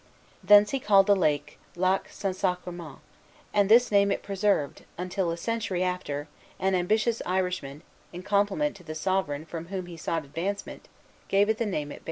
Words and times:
Hence 0.47 0.71
he 0.71 0.79
called 0.79 1.05
the 1.05 1.15
lake 1.15 1.59
Lac 1.75 2.09
St. 2.09 2.35
Sacrement; 2.35 2.97
and 3.53 3.69
this 3.69 3.91
name 3.91 4.11
it 4.11 4.23
preserved, 4.23 4.83
until, 4.97 5.29
a 5.29 5.37
century 5.37 5.83
after, 5.83 6.27
an 6.59 6.73
ambitious 6.73 7.21
Irishman, 7.23 7.83
in 8.11 8.23
compliment 8.23 8.75
to 8.77 8.83
the 8.83 8.95
sovereign 8.95 9.45
from 9.45 9.67
whom 9.67 9.85
he 9.85 9.97
sought 9.97 10.25
advancement, 10.25 10.87
gave 11.27 11.49
it 11.49 11.59
the 11.59 11.67
name 11.67 11.89
it 11.91 11.99
bears. 11.99 11.99